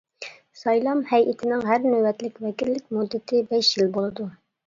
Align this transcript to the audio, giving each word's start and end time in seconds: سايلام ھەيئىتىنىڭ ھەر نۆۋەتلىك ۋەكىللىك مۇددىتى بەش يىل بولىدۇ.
سايلام 0.59 1.01
ھەيئىتىنىڭ 1.09 1.61
ھەر 1.71 1.85
نۆۋەتلىك 1.91 2.41
ۋەكىللىك 2.47 2.89
مۇددىتى 2.97 3.45
بەش 3.53 3.71
يىل 3.77 3.93
بولىدۇ. 3.99 4.27